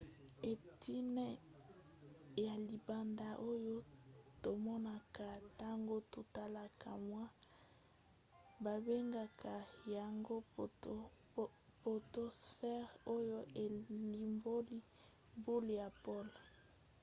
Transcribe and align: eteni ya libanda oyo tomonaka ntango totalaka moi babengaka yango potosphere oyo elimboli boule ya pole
eteni 0.51 1.27
ya 2.45 2.53
libanda 2.67 3.29
oyo 3.51 3.77
tomonaka 4.43 5.25
ntango 5.47 5.95
totalaka 6.13 6.89
moi 7.09 7.31
babengaka 8.63 9.53
yango 9.95 10.35
potosphere 11.83 12.87
oyo 13.15 13.37
elimboli 13.65 14.79
boule 15.43 15.73
ya 15.81 15.89
pole 16.03 16.35